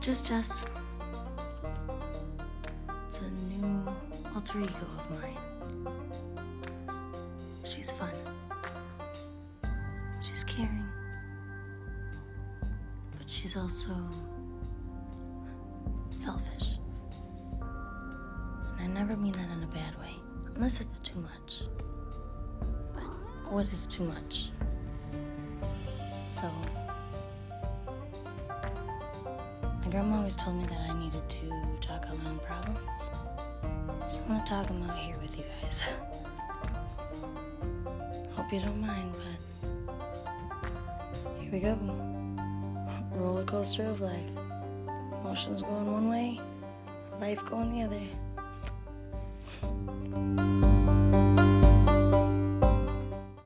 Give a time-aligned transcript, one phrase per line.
[0.00, 0.66] Just Jess.
[3.08, 3.88] It's a new
[4.34, 5.38] alter ego of mine.
[7.64, 8.12] She's fun.
[10.20, 10.84] She's caring.
[13.16, 13.94] But she's also
[16.10, 16.78] selfish.
[18.78, 20.14] And I never mean that in a bad way,
[20.54, 21.62] unless it's too much.
[22.92, 24.50] But what is too much?
[26.22, 26.50] So,
[29.94, 31.48] grandma always told me that I needed to
[31.80, 32.90] talk out my own problems.
[34.04, 35.86] So I'm gonna talk them out here with you guys.
[38.32, 39.38] Hope you don't mind, but
[41.40, 41.78] here we go.
[43.12, 44.30] Roller coaster of life.
[45.20, 46.40] Emotions going one way,
[47.20, 48.02] life going the other.